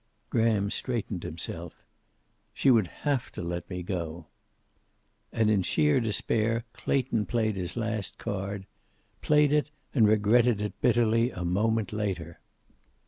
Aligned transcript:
Graham 0.31 0.71
straightened 0.71 1.21
himself. 1.21 1.85
"She 2.55 2.71
would 2.71 2.87
have 3.05 3.31
to 3.33 3.43
let 3.43 3.69
me 3.69 3.83
go." 3.83 4.25
And 5.31 5.47
in 5.51 5.61
sheer 5.61 5.99
despair, 5.99 6.65
Clayton 6.73 7.27
played 7.27 7.55
his 7.55 7.77
last 7.77 8.17
card. 8.17 8.65
Played 9.21 9.53
it, 9.53 9.69
and 9.93 10.07
regretted 10.07 10.59
it 10.59 10.81
bitterly 10.81 11.29
a 11.29 11.45
moment 11.45 11.93
later. 11.93 12.39